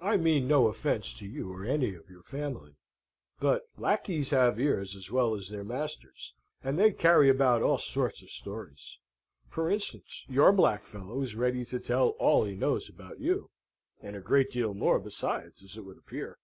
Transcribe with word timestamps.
I 0.00 0.16
mean 0.16 0.46
no 0.46 0.68
offence 0.68 1.12
to 1.14 1.26
you 1.26 1.52
or 1.52 1.64
any 1.64 1.92
of 1.96 2.08
your 2.08 2.22
family; 2.22 2.76
but 3.40 3.66
lacqueys 3.76 4.30
have 4.30 4.60
ears 4.60 4.94
as 4.94 5.10
well 5.10 5.34
as 5.34 5.48
their 5.48 5.64
masters, 5.64 6.34
and 6.62 6.78
they 6.78 6.92
carry 6.92 7.28
about 7.28 7.62
all 7.62 7.76
sorts 7.78 8.22
of 8.22 8.30
stories. 8.30 9.00
For 9.48 9.68
instance, 9.68 10.24
your 10.28 10.52
black 10.52 10.84
fellow 10.84 11.20
is 11.20 11.34
ready 11.34 11.64
to 11.64 11.80
tell 11.80 12.10
all 12.10 12.44
he 12.44 12.54
knows 12.54 12.88
about 12.88 13.18
you, 13.18 13.50
and 14.00 14.14
a 14.14 14.20
great 14.20 14.52
deal 14.52 14.72
more 14.72 15.00
besides, 15.00 15.64
as 15.64 15.76
it 15.76 15.80
would 15.84 15.98
appear." 15.98 16.38